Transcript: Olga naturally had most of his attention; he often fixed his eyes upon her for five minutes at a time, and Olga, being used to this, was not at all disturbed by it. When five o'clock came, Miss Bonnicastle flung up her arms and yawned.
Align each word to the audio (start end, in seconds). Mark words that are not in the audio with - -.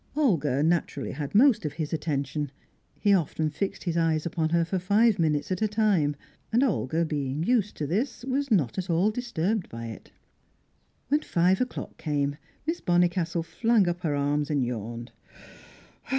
Olga 0.15 0.63
naturally 0.63 1.11
had 1.11 1.35
most 1.35 1.63
of 1.63 1.73
his 1.73 1.93
attention; 1.93 2.51
he 2.99 3.13
often 3.13 3.51
fixed 3.51 3.83
his 3.83 3.95
eyes 3.95 4.25
upon 4.25 4.49
her 4.49 4.65
for 4.65 4.79
five 4.79 5.19
minutes 5.19 5.51
at 5.51 5.61
a 5.61 5.67
time, 5.67 6.15
and 6.51 6.63
Olga, 6.63 7.05
being 7.05 7.43
used 7.43 7.77
to 7.77 7.85
this, 7.85 8.25
was 8.25 8.49
not 8.49 8.79
at 8.79 8.89
all 8.89 9.11
disturbed 9.11 9.69
by 9.69 9.85
it. 9.85 10.11
When 11.09 11.21
five 11.21 11.61
o'clock 11.61 11.97
came, 11.99 12.37
Miss 12.65 12.81
Bonnicastle 12.81 13.43
flung 13.43 13.87
up 13.87 14.01
her 14.01 14.15
arms 14.15 14.49
and 14.49 14.65
yawned. 14.65 15.11